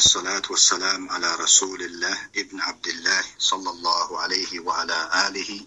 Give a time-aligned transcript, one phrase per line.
[0.00, 5.65] والصلاة والسلام على رسول الله ابن عبد الله صلى الله عليه وعلى آله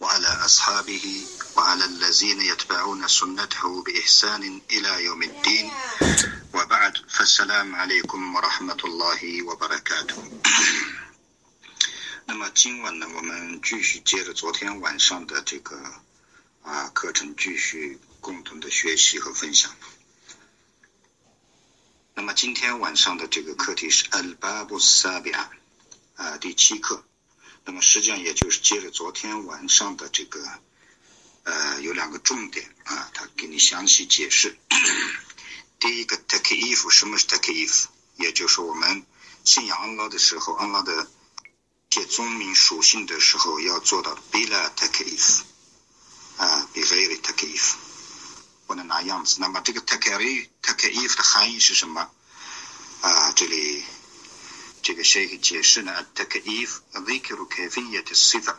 [0.00, 5.72] وعلى أصحابه وعلى الذين يتبعون سنته بإحسان إلى يوم الدين
[6.54, 10.16] وبعد فالسلام عليكم ورحمة الله وبركاته
[12.26, 15.76] 那么今晚呢，我们继续接着昨天晚上的这个
[16.62, 19.70] 啊课程，继续共同的学习和分享。
[22.16, 25.48] 那么今天晚上的这个课题是 Al Babu Sabia
[26.14, 27.04] 啊第七课。
[27.64, 30.40] 那么实际上也就是接着昨天晚上的这个
[31.42, 34.56] 呃有两个重点啊，他给你详细解释。
[35.80, 37.86] 第一个 Take if，什么是 Take if？
[38.16, 39.04] 也就是我们
[39.42, 41.10] 信仰安拉的时候，安拉的。
[41.90, 45.42] 写宗名属性的时候要做到 bila Take if，
[46.38, 47.74] 啊，bila takif
[48.66, 49.36] 不能拿样子。
[49.40, 52.10] 那么这个 takif takeif 的含义是什么？
[53.02, 53.84] 啊，这里
[54.82, 58.56] 这个谁给解释呢？takif dhikru kayfiyat sifa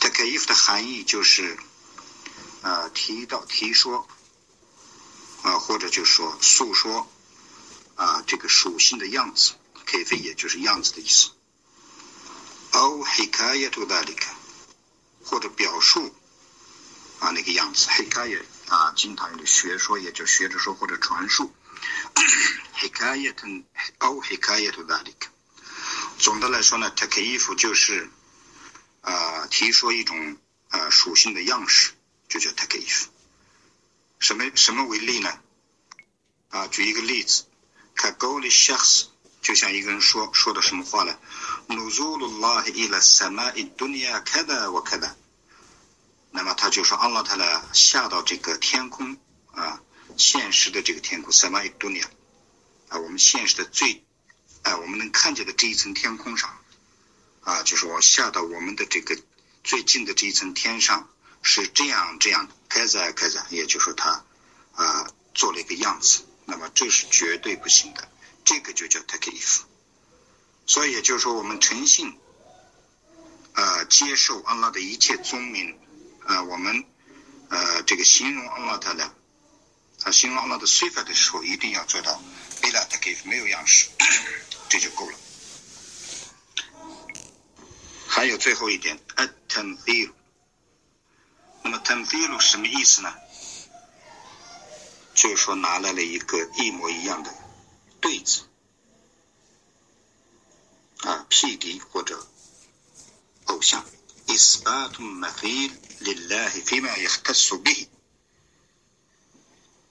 [0.00, 1.58] takeif 的含义就是
[2.62, 4.08] 啊提到提说
[5.42, 7.06] 啊或者就说诉说
[7.96, 9.52] 啊这个属性的样子
[9.86, 11.30] ，kayfiyat 就是样子的意思。
[12.72, 14.28] 哦，hikaya to dalika，
[15.24, 16.14] 或者表述
[17.18, 21.53] 啊那个样子，hikaya 啊，经常用的学说，也就学着说或者传述。
[22.75, 23.47] hikaya to
[23.99, 25.27] 哦，hikaya to dalika。
[26.17, 28.09] 总的来说呢，takif 就是
[29.01, 30.37] 啊提说一种
[30.69, 31.91] 啊属性的样式，
[32.27, 33.05] 就叫 takif。
[34.19, 35.39] 什么什么为例呢？
[36.49, 37.43] 啊，举一个例子，
[37.95, 39.07] kagoli shakhs。
[39.41, 41.15] 就像一个人说说的什么话呢？
[41.69, 45.15] نزول الله إلى السماء الدنيا كذا وكذا。
[46.30, 49.16] 那么他就说，阿拉他呢下到这个天空
[49.52, 49.82] 啊，
[50.16, 52.04] 现实的这个天空，sama'i dunya
[52.88, 54.04] 啊，我们现实的最
[54.62, 56.56] 啊，我们能看见的这一层天空上
[57.42, 59.20] 啊，就是我下到我们的这个
[59.64, 61.08] 最近的这一层天上
[61.42, 64.24] 是这样这样开在开在，也就是说他
[64.74, 68.08] 啊做了一个样子，那么这是绝对不行的。
[68.42, 69.60] 这个就叫 takeif，
[70.66, 72.18] 所以也就是说，我们诚信，
[73.52, 75.78] 呃，接受安拉的一切宗名，
[76.30, 76.84] 呃，我们，
[77.48, 79.04] 呃，这个形容阿拉他的，
[80.04, 82.22] 啊，形容安拉的说法的时候，一定要做到
[82.62, 83.88] bila takif，没有样式，
[84.68, 85.18] 这就够了。
[88.06, 90.12] 还有最后一点，atamfil，
[91.64, 93.12] 那么 tamfil 什么意思呢？
[95.12, 97.34] 就是说拿来了一个一模一样的。
[98.00, 98.42] 对子
[101.00, 102.24] 啊，匹敌或者
[103.46, 103.84] 偶像。
[104.29, 107.87] إثبات مثيل لله فيما يختص به。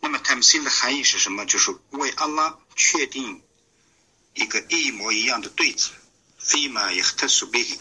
[0.00, 1.47] 那么 tamsil 的含义是什么？
[1.47, 3.42] 就是为阿拉确定
[4.34, 5.91] 一个一模一样的对子。
[6.38, 7.78] فيما يختص به，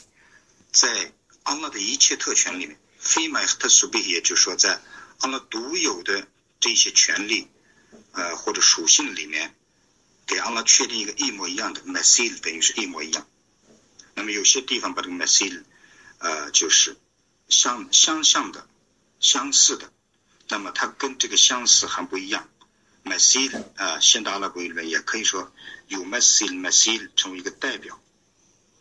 [0.71, 1.11] 在
[1.43, 2.79] 阿拉的一切特权里面。
[3.01, 4.81] فيما يختص به，也就是说在
[5.19, 6.27] 阿拉独有的
[6.59, 7.49] 这些权利
[8.13, 9.55] 呃或者属性里面。
[10.25, 13.27] 给阿拉确定一个一模一样的 m a s i l 等于是一模一样。
[14.15, 15.61] 那么有些地方把这个 m a s i l
[16.18, 16.96] 呃，就是
[17.48, 18.68] 相相像的、
[19.20, 19.92] 相似的。
[20.48, 22.48] 那么它跟这个相似还不一样。
[23.02, 25.52] m a s i l 啊，现代阿拉伯语里面也可以说
[25.86, 28.00] 有 m a s i l m a s i l 成为一个代表，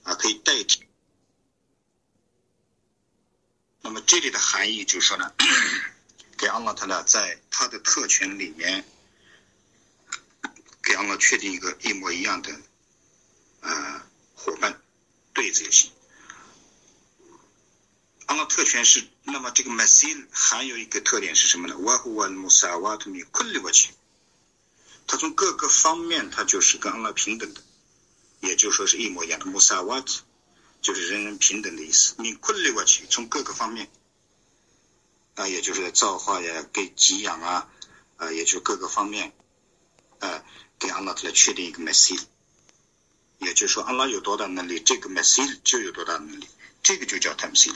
[0.03, 0.85] 啊，可以代替。
[3.81, 5.33] 那么这里的含义就是说呢，
[6.37, 8.85] 给阿拉他呢，在他的特权里面。
[10.83, 12.49] 给阿拉确定一个一模一样的，
[13.59, 14.01] 呃，
[14.35, 14.81] 伙伴
[15.33, 15.91] 对子也行。
[18.27, 23.88] 阿拉特权是，那么这个 masil 还有一个特点是什么呢？wahu al-musawat min kulli wajh，
[25.07, 27.61] 它从各个方面它就是跟阿拉平等的，
[28.39, 29.45] 也就是说是一模一样的。
[29.47, 30.19] musawat
[30.81, 32.16] 就是人人平等的意思。
[32.19, 33.89] min kulli wajh 从各个方面，
[35.35, 37.69] 啊，也就是造化呀，给给养啊，
[38.17, 39.33] 啊，也就是各个方面，
[40.19, 40.43] 啊。
[40.79, 42.21] 给阿拉来确定一个 masil，
[43.39, 46.47] 也就是说，阿拉有多大能力，这个 masil 就有多大能力，
[46.84, 47.73] 这个就叫 tamsil。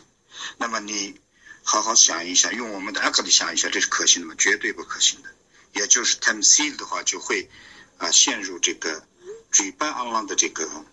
[0.57, 1.19] 那么你
[1.63, 4.35] 好好想一想，用我们的 a 克 l 想一下，这是可行的吗？
[4.37, 5.29] 绝对不可行的。
[5.73, 7.49] 也就是 tamsil 的话，就会
[7.97, 9.05] 啊陷入这个
[9.51, 10.85] 举办阿拉的这个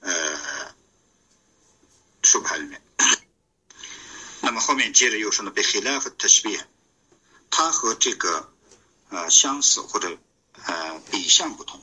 [0.00, 0.74] 呃
[2.22, 2.80] 书牌里面。
[4.40, 6.64] 那么后面接着又说呢，bihilaf tashbih，
[7.50, 8.52] 它和这个
[9.08, 10.18] 呃相似或者。
[10.66, 11.80] 呃，比相不同。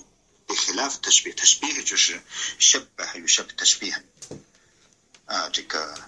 [0.48, 2.22] khilaf tashbih tashbih 就是
[2.60, 4.00] shab 还有 shab tashbih，
[5.26, 6.00] 啊，这个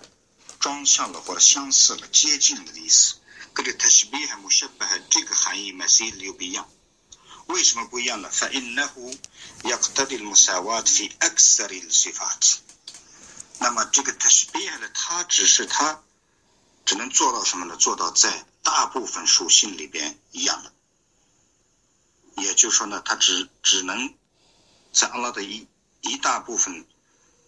[0.61, 3.17] 装像了或者相似了、接近了的意思。
[3.55, 6.69] 跟这 tashbih mushabah 这个含义 masil 又不一样。
[7.47, 8.31] 为什么不一样呢？
[8.31, 9.19] فإنه
[9.65, 12.59] يقتضي المساواة في أكثر الصفات。
[13.61, 16.03] 那么这个 tashbih 呢，它只是它
[16.85, 17.77] 只能做到什么呢？
[17.77, 20.73] 做到在大部分属性里边一样的。
[22.43, 24.13] 也就是说呢，它只只能
[24.93, 25.67] 在阿拉的一
[26.03, 26.87] 一大部分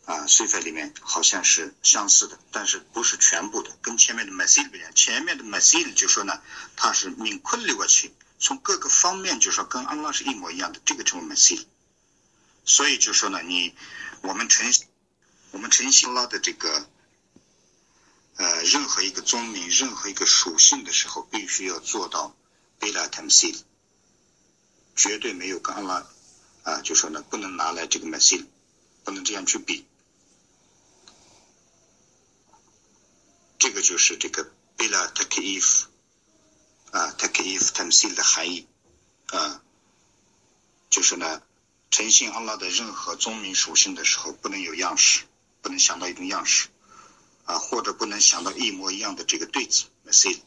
[0.06, 3.78] 啊税费里面好像是相似的，但是不是全部的。
[3.82, 6.42] 跟前面的 masil 不一样，前面的 masil 就说呢，
[6.76, 11.66] 它是 min kulli 过去，从各个方面就说跟阿拉是一模一样的，这个称为 masil。
[12.66, 13.76] 所以就说呢，你
[14.22, 14.74] 我们诚
[15.52, 16.90] 我们诚信拉的这个
[18.36, 22.36] 呃任何一个宗名、任何一个属性的时候，必须要做到
[22.80, 23.58] bila tamsil。
[24.96, 26.06] 绝对没有跟阿拉
[26.64, 28.46] 啊，就说呢，不能拿来这个 masil，
[29.04, 29.86] 不能这样去比。
[33.64, 35.86] 这个就是这个 bila takif
[36.92, 38.68] 啊，takif tamsil 的含义
[39.28, 39.64] 啊，
[40.90, 41.42] 就是呢，
[41.90, 45.22] 诚信阿拉的任何宗名属性的时候，不能有样式，
[45.62, 46.68] 不能想到一种样式
[47.46, 50.44] 啊，或者不能想到一模一样的这个对子 m a s i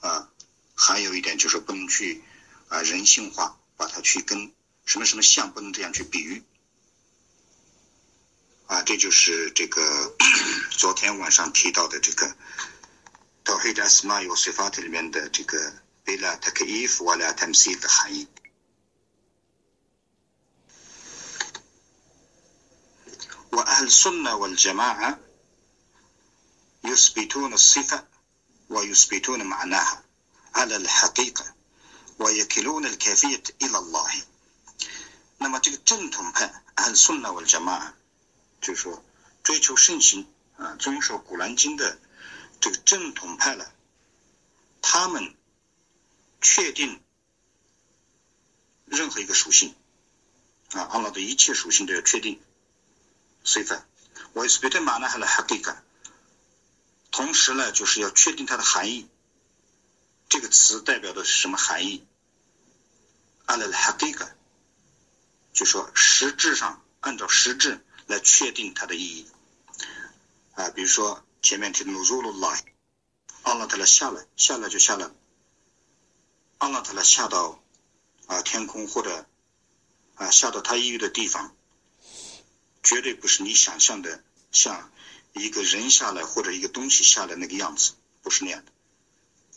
[0.00, 0.28] 啊，
[0.74, 2.22] 还有一点就是不能去。
[2.68, 4.52] 啊，人性化，把它去跟
[4.84, 6.42] 什么什么像，不能这样去比喻。
[8.66, 10.14] 啊，这就是这个
[10.81, 12.27] 昨天晚上提到的这个《
[13.43, 15.73] 道黑的斯玛尤斯法特》里面的这个“
[16.03, 18.27] 贝拉特克伊夫瓦拉特姆西”的含义。
[23.51, 25.19] وأهل السنة والجماعة
[26.83, 28.05] يثبتون الصفة
[28.69, 30.03] ويثبتون معناها
[30.53, 31.53] على الحقيقة
[32.17, 34.05] 我也克鲁那凯菲伊拉拉。
[35.39, 37.93] 那么这个正统派按顺那文讲嘛，
[38.61, 39.03] 就是说
[39.43, 41.98] 追求圣行 啊，遵守古兰经的
[42.60, 43.64] 这个正统派呢，
[44.80, 45.34] 他们
[46.40, 47.02] 确定
[48.84, 49.74] 任何一个属性
[50.72, 52.40] 啊，阿拉的一切属性都要确定。
[53.44, 53.82] 所以说，
[54.34, 55.82] 我是别的马呢还来哈给个，
[57.10, 59.08] 同时呢，就是要确定它的含义。
[60.28, 62.06] 这个词代表的是什么含义？
[63.46, 64.32] 阿拉哈给个，
[65.52, 69.26] 就说实质上按照实质来确定它的意义。
[70.52, 72.58] 啊，比如说前面提的努鲁鲁拉，
[73.42, 75.10] 阿拉他来下来，下来就下来，
[76.58, 77.62] 阿拉他来下到
[78.26, 79.26] 啊天空或者
[80.14, 81.54] 啊下到他抑郁的地方，
[82.82, 84.92] 绝对不是你想象的像
[85.32, 88.72] 一个人下来或者一个东西下来那个样子，不是那样的。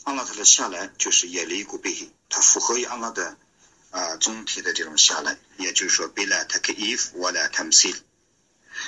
[0.06, 3.38] 阿拉特的下来就是也离古背，它符合于阿拉的
[3.92, 7.94] 啊总体的这种下来，也就是说，贝拉他可以服我来他们 C。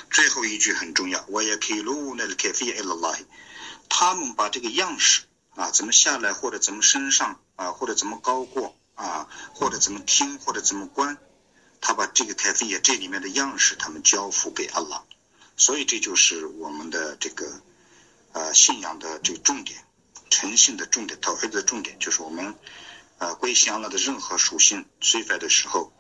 [0.10, 3.18] 最后一句很重要，我也可以录那个凯菲埃拉拉，
[3.90, 5.24] 他们把这个样式
[5.56, 11.18] 啊怎么下来或者怎么升上啊或者怎么高过啊或者怎么听或者怎么观，
[11.82, 15.04] 他把这个凯菲也这里面的样式他们交付给阿拉，
[15.56, 17.62] 所以这就是我们的这个
[18.34, 19.84] 呃信仰的这个重点。
[20.30, 22.54] 诚信的重点，讨黑的重点就是我们，
[23.18, 25.94] 呃，归信了的任何属性追发的时候，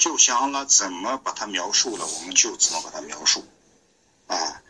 [0.00, 3.46] 就像阿拉怎么把它描述了，我们就怎么把它描述，
[4.26, 4.62] 啊，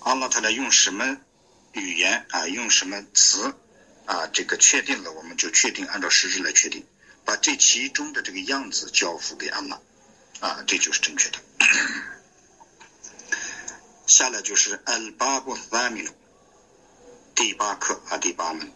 [0.00, 1.18] 阿拉他来用什么
[1.72, 3.54] 语言啊，用什么词
[4.06, 6.86] 啊，这个确定了，我们就确定按照实质来确定，
[7.24, 9.80] 把这其中的这个样子交付给阿拉，
[10.40, 11.38] 啊，这就是正确的。
[14.06, 16.12] 下来就是 al babu thaminu。
[17.34, 18.72] 第八课啊，第八门。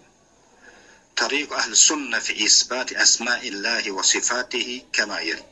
[1.16, 5.44] طريق أهل السنة في إثبات أسماء الله وصفاته كما يلي。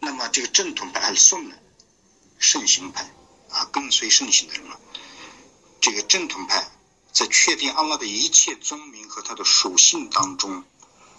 [0.00, 1.58] 那么这个正统派 Ahl Sunnah
[2.38, 3.10] 圣行派
[3.50, 4.80] 啊，跟随圣行的人了。
[5.80, 6.68] 这个正统派
[7.12, 10.64] 在确定阿拉的一切宗名和它的属性当中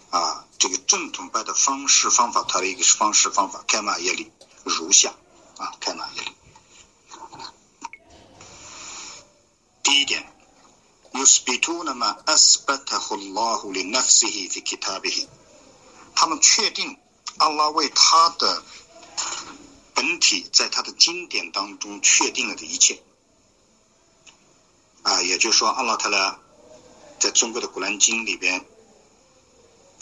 [0.10, 4.32] 啊，这个正统派的方式方法，它的一个方式方法，开马耶里
[4.64, 5.14] 如下
[5.58, 6.32] 啊，开马耶里。
[9.84, 10.26] 第一点，
[11.14, 15.28] يثبتون ما أثبته الله لنفسه في كتابه。
[16.16, 16.98] 他们确定
[17.39, 18.63] 阿拉为他的
[19.95, 23.03] 本体在他的经典当中确定了的一切。
[25.03, 26.39] 啊，也就是说，阿拉特呢，
[27.19, 28.67] 在中国的古兰经里边，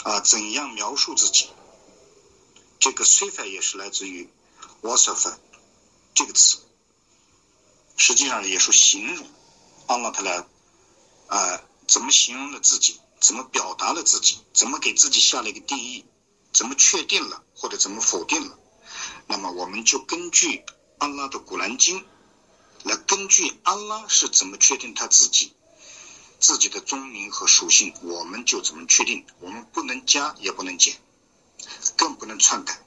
[0.03, 1.49] 啊，怎样描述自己？
[2.81, 4.29] 这个 “sifa” 也是来自于
[4.83, 5.35] “wasf”
[6.15, 6.59] 这个词，
[7.97, 9.27] 实际上也是形容。
[9.87, 10.45] 阿拉他来，
[11.29, 12.99] 啊，怎么形容了自己？
[13.21, 14.39] 怎么表达了自己？
[14.53, 16.05] 怎么给自己下了一个定义？
[16.56, 18.58] 怎么确定了或者怎么否定了？
[19.28, 20.64] 那么我们就根据
[20.98, 22.06] 阿拉的古兰经，
[22.84, 25.54] 来根据阿拉是怎么确定他自己，
[26.40, 29.26] 自己的宗名和属性，我们就怎么确定？
[29.40, 31.00] 我们不能加，也不能减，
[31.96, 32.80] 更不能篡改。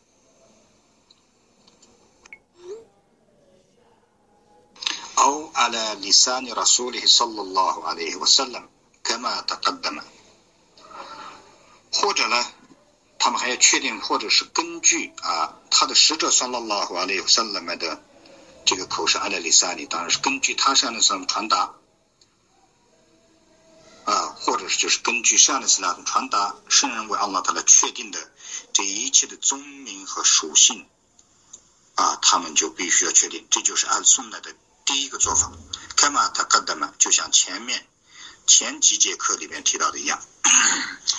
[5.17, 8.69] أو على لسان رسوله صلى الله عليه وسلم
[9.05, 10.03] كما تقدم
[11.93, 12.45] 或者呢，
[13.20, 18.02] 他们还要确定或者是根据啊他的使者算拉拉瓦阿里有算了没的
[18.66, 21.74] 这个口是阿莱里萨里，当然是根据他上的上传达
[24.06, 28.32] 啊，或者是就是根据上的斯拉的传达，圣人为阿拉他来确定的
[28.74, 30.88] 这一切的宗名和属性
[31.96, 35.52] 啊，他们就必须要确定，这就是按送来的第一个做法。
[35.96, 37.86] 开嘛，他干的嘛，就像前面
[38.48, 40.22] 前几节课里面提到的一样，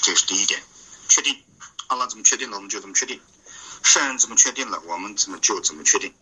[0.03, 0.63] 这是第一点，
[1.09, 1.43] 确定。
[1.91, 3.19] 阿拉怎么确定了，我们就怎么确定；
[3.83, 6.15] 圣人怎么确定了，我们怎么就怎么确定。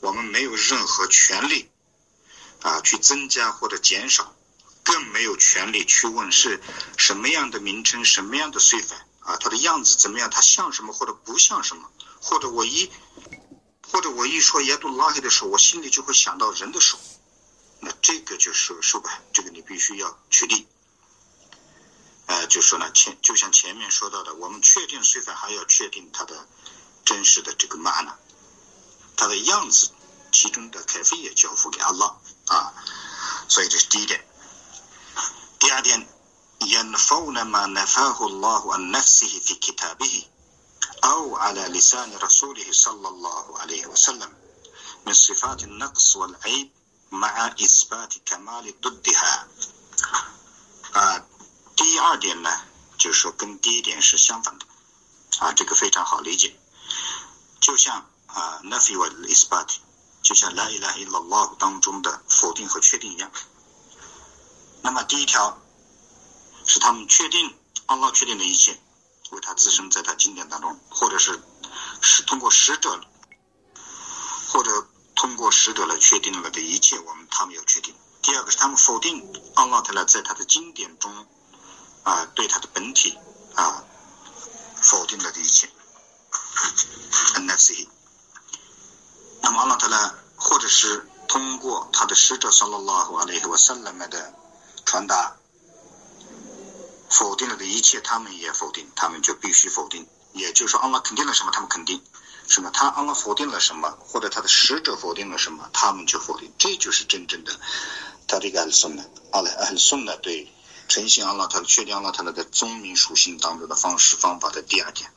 [0.00, 1.70] 我们没有任何权利
[2.60, 4.34] 啊去增加或者减少，
[4.82, 6.60] 更没有权利去问是
[6.96, 11.88] 什么样的名称、什么样的碎法啊，它的样子怎么样，它像什么或者不像什么，
[12.20, 12.90] 或者我一。
[13.92, 16.98] 或者我一说耶度拉黑的时候，我心里就会想到人的手，
[17.78, 20.66] 那这个就是手吧，这个你必须要确定。
[22.31, 26.47] 呃，就说呢，前就像前面说到的，我们确定随法还要确定它的
[27.05, 28.13] 真实的这个玛呢，
[29.15, 29.91] 它的样子，
[30.31, 32.15] 其中的开飞也交付给阿拉
[32.47, 32.73] 啊，
[33.47, 34.25] 所以这是第一点。
[35.59, 36.07] 第二点，
[36.61, 44.33] ينفون ما نفاه الله عن نفسه في كتابه。أو على لسان رسوله صلى الله عليه وسلم
[45.05, 46.71] من صفات النقص والعيب
[47.11, 49.47] مع إثبات كمال ضدها
[50.93, 51.21] 啊，
[51.82, 52.48] 第二点呢，
[52.96, 54.66] 就是说跟第一点是相反的，
[55.38, 56.56] 啊，这个非常好理解，
[57.60, 59.66] 就像啊，nafi 和 isbat，
[60.22, 63.32] 就像 la ilaha illallah 当中的否定和确定一样。
[64.82, 65.60] 那么第一条
[66.64, 67.52] 是他们确定
[67.86, 68.78] 阿拉确定的一切。
[69.32, 71.42] 为他自身在他经典当中，或者是
[72.02, 73.00] 是通过使者，
[74.50, 74.86] 或者
[75.16, 77.94] 通过使者来确定了的一切，我们他们要确定。
[78.20, 81.26] 第二个是他们否定阿拉特拉在他的经典中
[82.02, 83.18] 啊对他的本体
[83.54, 83.84] 啊
[84.80, 85.68] 否定了的一切。
[87.36, 87.88] N.F.C.
[89.42, 94.34] 那么阿拉特呢或者是通过他的使者萨拉拉和阿里和萨拉麦的
[94.84, 95.36] 传达。
[97.10, 100.08] 否定了的一切，他们也否定，他们就必须否定。
[100.32, 102.02] 也就是说，阿拉肯定了什么，他们肯定
[102.48, 106.50] 什么；他阿拉否定了什么，或者他的使者否定了什么，他们就否定。
[106.56, 107.52] 这就是真正的
[108.26, 110.50] 他这个阿拉颂呢，阿拉阿拉颂呢，对
[110.92, 115.10] 呈现阿拉塔的确定阿拉他的宗名属性当中的方式方法的第二点。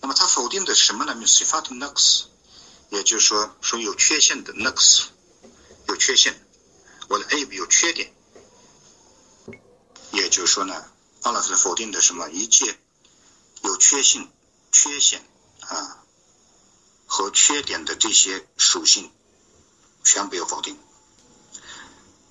[0.00, 2.26] 那么他否定的什么呢？Sifat naqs，
[2.88, 5.06] 也就是说，说有缺陷的 naqs，
[5.88, 6.40] 有缺陷，
[7.08, 8.14] 我的 a b 有缺点。
[10.12, 10.92] 也就是说呢，
[11.22, 12.78] 阿拉斯否定的什么一切
[13.62, 14.30] 有缺陷、
[14.70, 15.26] 缺陷
[15.58, 16.04] 啊
[17.06, 19.10] 和缺点的这些属性，
[20.04, 20.78] 全部要否定。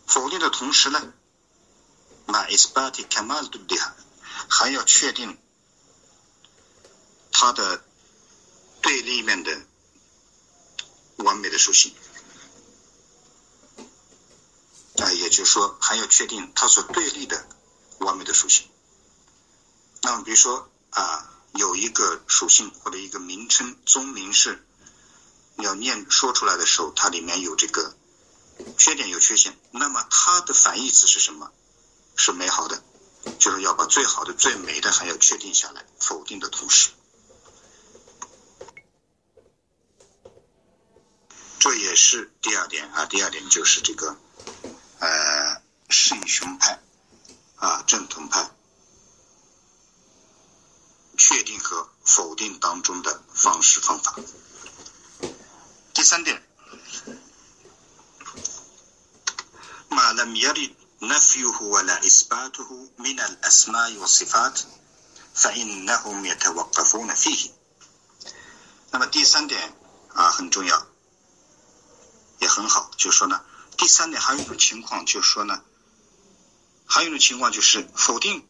[0.07, 1.13] 否定的同时呢，
[2.31, 3.77] 那 isbati kamal 对不对？
[4.49, 5.37] 还要确定
[7.31, 7.83] 它的
[8.81, 9.61] 对立面的
[11.17, 11.93] 完美的属性。
[14.97, 17.47] 啊，也就是说，还要确定它所对立的。
[18.01, 18.67] 完美的属性。
[20.01, 24.65] 那么，比如说啊，有一个属性或者一个名称宗名是，
[25.57, 27.95] 要念说出来的时候，它里面有这个
[28.75, 31.51] 缺点有缺陷，那么它的反义词是什么？
[32.23, 32.83] 是美好的，
[33.39, 36.91] 就是要把最好的、最美的还要确定下来，否定的同时，
[41.57, 43.07] 这也是第二点啊。
[43.07, 44.15] 第二点就是这个，
[44.99, 46.79] 呃，圣雄派
[47.55, 48.51] 啊，正统派
[51.17, 54.21] 确定和否定当中的方式方法。
[55.95, 56.47] 第三点。
[59.89, 64.60] 马勒米亚利 نفيه ولا إثباته من الأسماء والصفات
[65.34, 67.50] فإنهم يتوقفون فيه。
[68.90, 69.74] 那么第三点
[70.14, 70.86] 啊很重要，
[72.38, 73.44] 也很好，就是说呢，
[73.76, 75.62] 第三点还有一种情况，就是说呢。
[76.88, 78.46] 还有一种情况就是否定、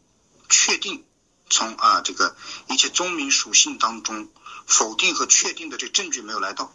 [0.47, 1.03] 确定，
[1.49, 2.35] 从啊这个
[2.69, 4.29] 一切宗名属性当中
[4.67, 6.71] 否定和确定的这证据没有来到。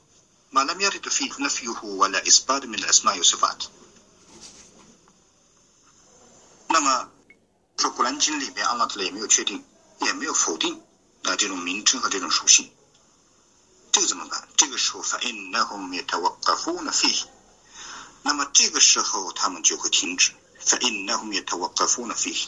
[6.78, 7.10] 那么
[7.80, 9.64] 说古兰经里面阿拉特也没有确定
[10.00, 10.80] 也没有否定
[11.24, 12.72] 啊这种名称和这种属性
[13.92, 14.48] 这个怎么办？
[14.56, 17.26] 这个时候反映了那后面他 work of philosophy
[18.22, 22.46] 那么这个时候他们就会停止反映了那后面他 work of philosophy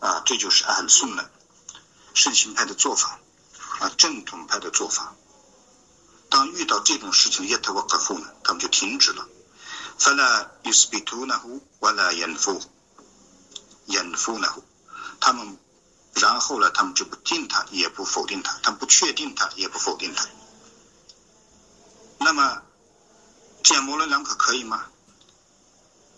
[0.00, 1.30] 啊这就是俺顺的
[2.12, 3.20] 圣行派的做法
[3.78, 5.14] 啊正统派的做法。
[6.28, 9.26] 当遇到这种事情 yet work often 他们就停止了。
[9.99, 12.61] فلا يثبتونه ولا ينفوه
[13.87, 14.63] ينفونه
[15.19, 15.57] 他们
[16.15, 20.25] 然后呢，他们就不定它，也不否定它，他们不确定它，也不否定它。
[22.19, 22.63] 那么，
[23.63, 24.85] 这样模棱两可可以吗？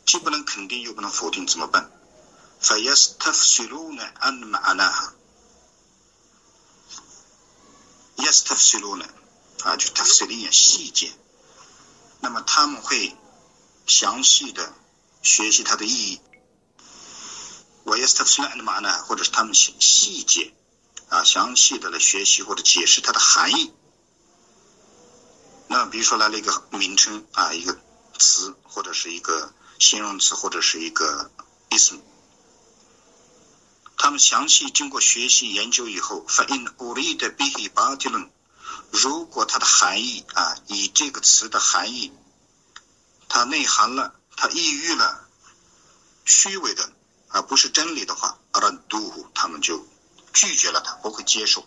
[0.06, 1.90] 既不能肯定，又不能否定，怎么办？
[2.62, 5.14] فيستفسرون عن معناها
[8.18, 9.04] يستفسرون
[9.64, 11.14] 啊，就 tafsirin 细节。
[12.20, 13.16] 那么他们会
[13.87, 14.73] 详细的，
[15.23, 16.21] 学习它的意义。
[17.85, 20.55] 我也是的嘛呢，或者是他们细细节
[21.09, 23.73] 啊，详细的来学习或者解释它的含义。
[25.69, 27.77] 那比如说来了一个名称啊，一个
[28.19, 31.31] 词或者是一个形容词或者是一个
[31.71, 31.99] 意思，
[33.97, 38.31] 他们详细经过学习研究以后，反映鼓励的 behebajilun，
[38.93, 42.13] 如果它的含义啊，以这个词的含义。
[43.35, 45.27] 它内含了，它抑郁了
[46.27, 46.93] 虚伪的，
[47.31, 49.89] 而不是真理的话，阿拉杜他们就
[50.35, 51.67] 拒绝了它，不会接受。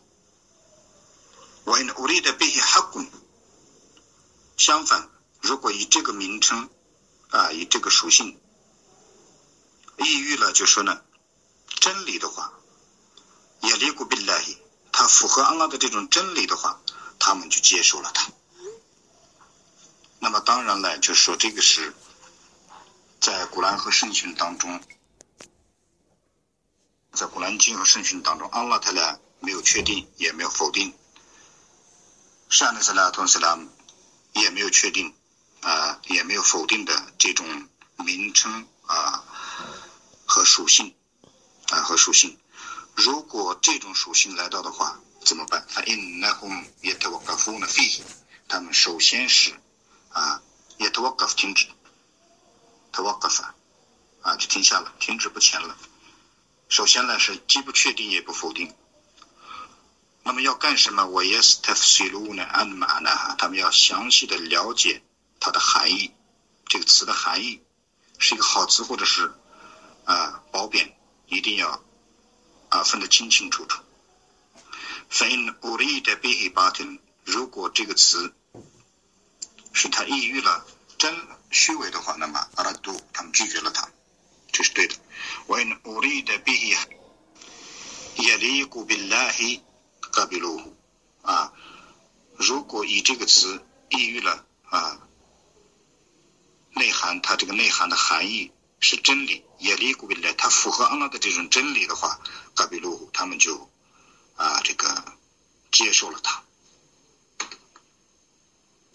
[1.63, 3.07] 我 uri 的 bihi hakun。
[4.57, 5.09] 相反，
[5.41, 6.69] 如果以这个名称
[7.31, 8.39] 啊，以这个属性
[9.97, 11.01] 抑郁了，就说呢，
[11.79, 12.53] 真理的话，
[13.61, 14.45] 也离古比来，
[14.91, 16.79] 他符合安拉的这种真理的话，
[17.17, 18.31] 他们就接受了他。
[20.19, 21.93] 那么当然了，就是说这个是
[23.19, 24.81] 在古兰和圣训当中，
[27.13, 30.93] 在古兰经和圣训当中，安拉他呢没有确定，也没有否定。
[32.49, 33.57] 善的是拉同斯拉。
[34.37, 35.15] 也没有确定，
[35.61, 39.23] 啊，也没有否定的这种名称啊
[40.25, 40.93] 和属性，
[41.69, 42.37] 啊和属性。
[42.95, 45.65] 如果这种属性来到的话，怎么办？
[48.49, 49.57] 他们首先是
[50.15, 50.41] 啊
[50.77, 51.67] 也 talk of 停止
[52.93, 53.43] ，tawakaf
[54.21, 55.75] 啊就停下了，停止不前了。
[56.69, 58.73] 首先呢是既不确定也不否定。
[60.23, 61.05] 那么要干什么？
[61.05, 63.35] 我也是 tafsiru 呢，安玛呢？
[63.37, 65.03] 他们要详细的了解
[65.41, 66.13] 它的含义，
[66.65, 67.61] 这个词的含义
[68.17, 69.33] 是一个好词或者是
[70.05, 70.97] 啊褒贬，
[71.27, 71.83] 一定要
[72.69, 73.81] 啊分得清清楚楚。
[75.09, 78.33] 分无力的背黑巴听，如果这个词
[79.75, 80.65] 是他抑郁了
[80.97, 81.15] 真
[81.51, 83.87] 虚伪的话，那么阿拉杜他们拒绝了他，
[84.51, 84.95] 这是对的。
[85.47, 86.97] 为无力的背黑，
[88.23, 89.61] 也离古比拉黑。
[90.13, 90.73] 嘎比鲁，
[91.23, 91.51] 啊，
[92.37, 94.97] 如果以这个词抑郁了啊，
[96.71, 102.21] 内涵它这个内涵的含义是真理，也离古比来，它符合阿拉的这种真理的话，
[102.55, 103.69] 嘎比鲁他们就
[104.37, 105.03] 啊这个
[105.69, 106.44] 接受了它。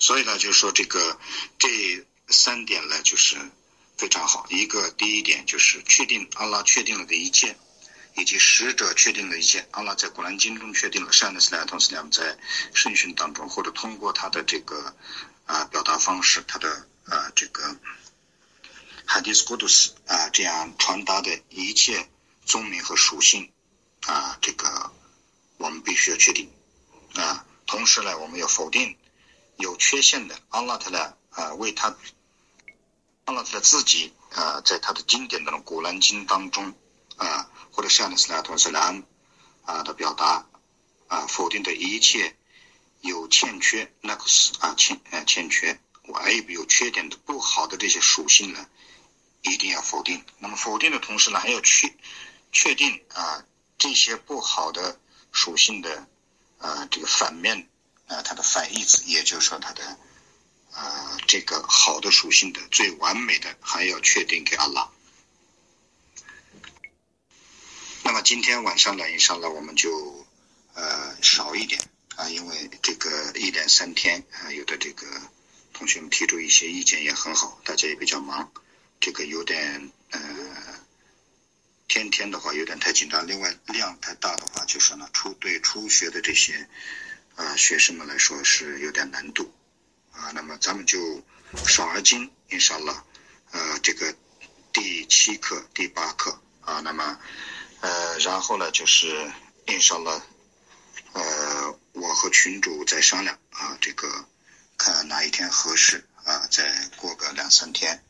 [0.01, 1.21] 所以呢，就是说这个
[1.59, 3.37] 这三点呢，就是
[3.97, 4.47] 非常好。
[4.51, 7.57] 一个第一点就是确定阿拉确定了的一切。
[8.17, 12.37] 以及使者确定的一切，阿拉在古兰经中确定了善的斯莱同时呢在
[12.75, 14.97] 圣训当中，或者通过他的这个
[15.47, 17.77] 啊表达方式，他的啊这个
[19.07, 22.09] 哈迪斯古杜斯啊这样传达的一切
[22.45, 23.53] 宗名和属性
[24.07, 24.93] 啊，这个
[25.59, 26.51] 我们必须要确定
[27.15, 27.47] 啊。
[27.65, 28.97] 同时呢，我们要否定
[29.61, 31.97] 有缺陷的阿拉特呢啊为他
[33.27, 36.75] 阿拉特自己啊在他的经典当中古兰经当中
[37.17, 37.49] 啊。
[37.73, 39.05] 或者善的斯拉托斯兰
[39.65, 40.45] 啊的表达
[41.07, 42.37] 啊，否定的一切
[43.01, 48.67] 有欠缺那个是啊欠呃欠缺，我还有有缺点的不好的这些属性呢，
[49.43, 50.25] 一定要否定。
[50.41, 51.95] 那么否定的同时呢，还要确
[52.51, 53.47] 确定啊
[53.79, 54.99] 这些不好的
[55.31, 56.09] 属性的
[56.59, 57.70] 啊这个反面
[58.11, 59.97] 啊它的反义词，也就是说它的
[60.73, 64.91] 啊这个好的属性的最完美的还要确定给阿拉。
[68.03, 70.27] 那么今天晚上呢，上呢我们就
[70.75, 71.81] 呃少一点
[72.17, 75.07] 啊，因为这个一连三天啊，有的这个
[75.73, 78.51] 同学们提出一些意见也很好，大家也比较忙，
[78.99, 80.21] 这个有点呃
[81.87, 86.69] 天天的话有点太紧张，另外量太大的话，就是呢初对初学的这些
[87.37, 89.53] 啊学生们来说是有点难度
[90.13, 91.23] 啊，那么咱们就
[91.67, 93.05] 少而精，印上了
[93.53, 94.15] 呃这个
[94.73, 97.19] 第七课第八课啊，那么。
[97.83, 99.33] 呃，然后呢，就是
[99.65, 100.23] 印上了，
[101.15, 104.29] 呃，我和群主在商量啊，这个
[104.77, 108.05] 看哪一天合适啊，再过个两三天，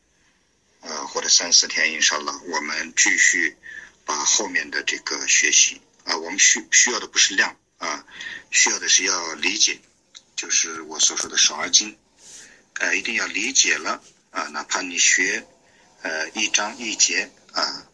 [0.81, 3.55] 呃，或者三四天，印上了，我们继续
[4.03, 8.05] 把后面的这个学习啊，我们需需要的不是量啊，
[8.51, 9.79] 需要的是要理解，
[10.35, 11.97] 就是我所说的少而精，
[12.79, 15.47] 呃，一定要理解了啊，哪怕你学
[16.03, 17.87] 呃一章一节啊，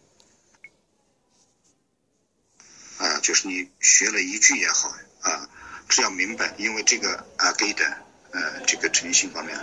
[2.98, 5.50] 啊，就是你学了一句也好啊，
[5.88, 9.58] 只要明白，因为这个阿给的呃这个诚信方面，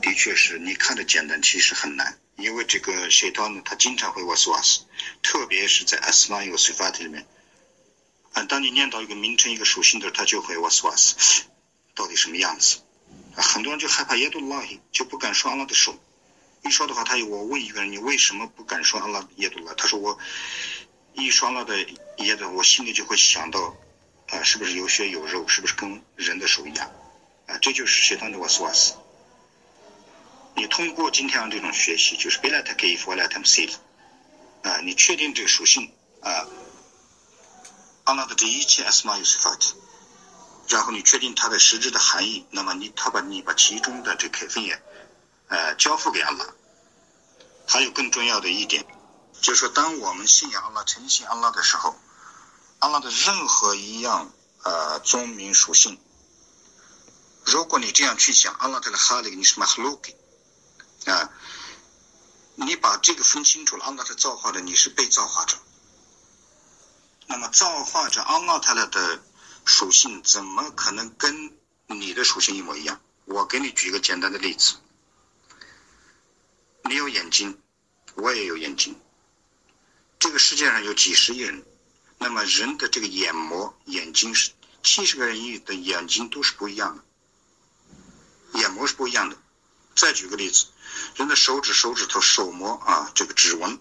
[0.00, 2.18] 的确是你看着简单，其实很难。
[2.36, 4.82] 因为这个谁道呢，他经常会 waswas，
[5.22, 7.26] 特别是在 asma 一个 sifat 里面，
[8.46, 11.42] 当你念到一个名称、一个属性的时候，他就会 waswas，
[11.94, 12.78] 到底什么样子？
[13.34, 15.98] 很多人就害怕耶杜拉，就不敢说阿拉的手。
[16.62, 19.72] 一说的话，他有我问一个人，你为什么不敢说阿拉耶杜拉？
[19.74, 20.18] 他说我
[21.14, 21.78] 一说阿拉的
[22.18, 23.76] 耶的，我心里就会想到，
[24.28, 25.46] 啊，是不是有血有肉？
[25.48, 26.90] 是不是跟人的手一样？
[27.46, 28.94] 啊，这就是谁当的 waswas。
[30.56, 33.72] 你通过今天的这种学习，就是别来他给 if 我来他们 see
[34.62, 35.88] 啊，你确定这个属性
[36.20, 36.44] 啊，
[38.08, 39.74] 阿拉的这一切 asma y u s f a t
[40.68, 44.82] 然后你确定它的实质的含义，那么你他把你把其中的这开分也
[45.48, 46.46] 呃交付给阿拉。
[47.66, 48.86] 还有更重要的一点，
[49.42, 51.98] 就是说当我们信仰阿拉、诚信阿拉的时候，
[52.78, 56.00] 阿拉的任何一样呃宗名属性，
[57.44, 60.16] 如果你这样去想，阿拉的哈里你是马哈鲁给。
[61.04, 61.28] 啊，
[62.54, 65.58] 你把这个分清楚了，阿拉的造化的，你是被造化者。
[67.28, 69.22] 那么造化者安拉他的的
[69.64, 73.00] 属性怎么可能跟你的属性一模一样？
[73.26, 74.76] 我给你举一个简单的例子：
[76.84, 77.60] 你有眼睛，
[78.14, 78.98] 我也有眼睛。
[80.18, 81.64] 这个世界上有几十亿人，
[82.16, 89.36] 那么人的这个眼膜、眼睛是七十个人亿的眼睛都是不一样的，眼膜是不一样的。
[89.94, 90.66] 再举个例子。
[91.16, 93.78] 人的手指、手指头、手膜啊，这个指纹，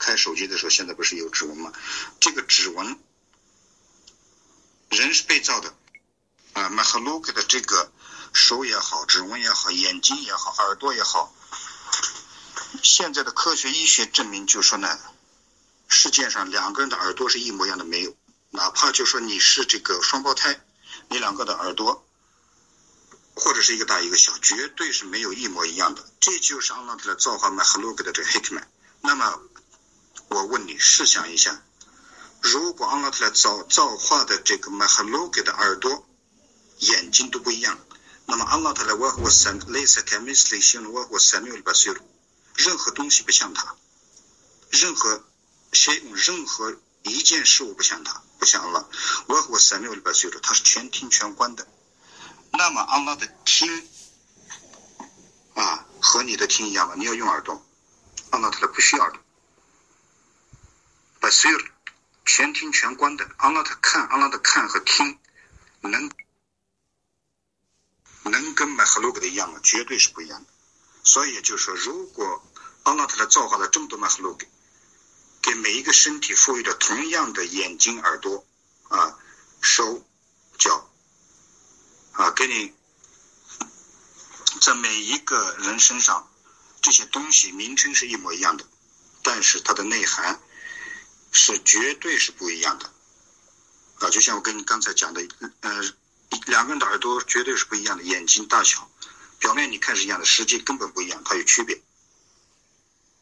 [0.00, 1.72] 开手机的时候，现在不是有指纹吗？
[2.18, 2.98] 这个指纹，
[4.88, 5.72] 人是被造的
[6.54, 6.68] 啊。
[6.70, 7.92] 马赫鲁克的这个
[8.32, 11.32] 手也好，指纹也好，眼睛也好，耳朵也好，
[12.82, 14.98] 现在的科学医学证明，就说呢，
[15.86, 18.16] 世界上两个人的耳朵是一模一样的没有，
[18.50, 20.60] 哪怕就说你是这个双胞胎，
[21.08, 22.04] 你两个的耳朵。
[23.36, 26.04] 或者是一个大一个小，绝对是没有一模一样的。
[26.20, 28.66] 这就是阿拉特的造化曼哈鲁格的这个 hikman。
[29.00, 29.40] 那么，
[30.30, 31.60] 我问你，试想一下，
[32.40, 36.06] 如果阿拉特来造造化的这个曼哈鲁格的耳朵、
[36.78, 37.76] 眼睛都不一样，
[38.26, 41.92] 那么阿拉特来我我三类似开米斯类形容我我三缪里巴修
[42.54, 43.74] 任何东西不像他，
[44.70, 45.24] 任何
[45.72, 48.86] 谁任何一件事物不像他，不像阿拉，
[49.26, 51.66] 我我三缪里巴修他是全听全观的。
[52.52, 53.88] 那么阿拉的听
[55.54, 56.94] 啊，和你的听一样吗？
[56.96, 57.60] 你要用耳朵，
[58.30, 59.20] 阿拉他的不需要耳朵。
[61.20, 61.60] 把所有
[62.24, 65.18] 全听全观的，阿拉的看，阿拉的看和听，
[65.82, 66.10] 能
[68.24, 69.60] 能跟麦哈洛格的一样吗？
[69.62, 70.48] 绝对是不一样的。
[71.04, 72.42] 所以就是说，如果
[72.84, 74.46] 阿拉他的造化了这么多麦哈洛格，
[75.42, 78.46] 给每一个身体赋予了同样的眼睛、耳朵
[78.88, 79.18] 啊、
[79.60, 80.04] 手、
[80.58, 80.86] 脚。
[82.12, 82.74] 啊，给你
[84.60, 86.30] 在每一个人身上，
[86.82, 88.66] 这些东西名称是一模一样的，
[89.22, 90.40] 但是它的内涵
[91.30, 92.92] 是绝对是不一样的。
[94.00, 95.26] 啊，就像我跟你刚才讲的，
[95.60, 95.80] 呃，
[96.46, 98.90] 两个人的耳朵绝对是不一样的，眼睛大小，
[99.38, 101.80] 表面你看是一样的，实际根本不一样，它有区别。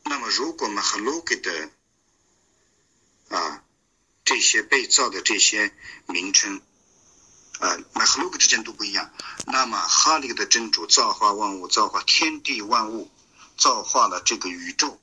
[0.05, 1.71] 那么，如果我们和 logo 的
[3.29, 3.63] 啊
[4.25, 5.75] 这些被造的这些
[6.07, 6.61] 名称。
[7.61, 9.13] 呃，麦和洛格之间都不一样。
[9.49, 13.11] 那么哈利的真主造化万物，造化天地万物，
[13.57, 15.01] 造化了这个宇宙，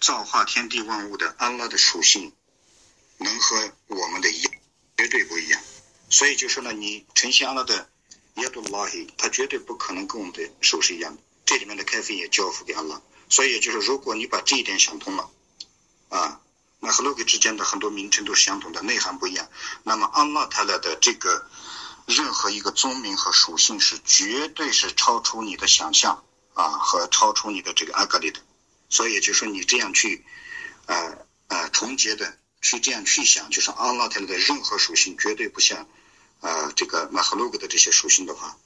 [0.00, 2.32] 造化天地万物的安拉的属性，
[3.18, 4.42] 能和我们的一，
[4.96, 5.60] 绝对不一样。
[6.08, 7.88] 所以就说呢，你诚信安拉的
[8.36, 11.22] 耶杜拉希，他绝对不可能跟我们的手是一样的。
[11.44, 13.00] 这里面的开分也交付给安拉。
[13.28, 15.30] 所以就是，如果你把这一点想通了，
[16.08, 16.40] 啊，
[16.80, 19.48] 那和卢克之间的很多名称都是相同的，内涵不一样。
[19.82, 21.46] 那么安拉他俩的这个。
[22.06, 28.40] 任何一个宗名和属性是绝对是超出你的想象啊，和超出你的这个阿格里的，
[28.90, 30.22] 所以就说你这样去，
[30.86, 35.88] 呃呃纯洁的去这样去想，就是阿拉特的任何属性绝对不像，
[36.40, 38.58] 呃这个马赫鲁格的这些属性的话，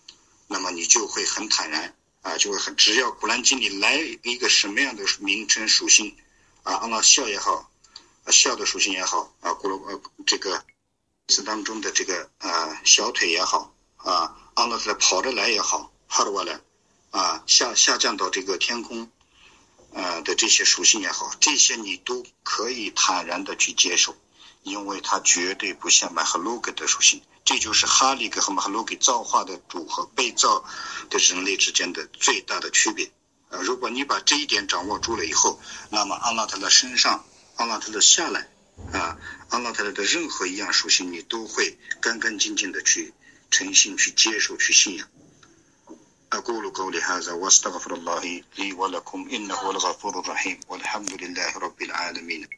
[0.49, 6.17] 那么你就会很坦然啊，就会很只要古兰经里来一个什么样的名称属性
[6.65, 7.71] 啊，阿拉笑也好，
[8.33, 10.65] 笑的属性也好啊，古鲁呃这个。
[11.27, 16.61] 词当中的这个啊小腿也好啊，阿拉特跑着来也好，哈德瓦来
[17.13, 19.11] 啊下下降到这个天空
[19.95, 24.15] 呃的这些属性也好，这些你都可以坦然的去接受，
[24.63, 27.23] 因为它绝对不像马哈鲁格的属性。
[27.45, 30.65] 这就是哈利格和马哈鲁格造化的主和被造
[31.11, 33.11] 的人类之间的最大的区别。
[33.51, 37.25] 呃，如果你把这一点掌握住了以后，那么阿拉特的身上，
[37.57, 38.49] 阿拉特的下来，
[38.93, 39.19] 啊，
[39.51, 43.13] 阿拉特的任何一样属性，你都会干干净净的去
[43.51, 45.07] 诚信、去接受、去信仰。
[46.39, 52.49] أقول قولي هذا واستغفر الله لي ولكم إنه الغفور الرحيم والحمد لله رب العالمين.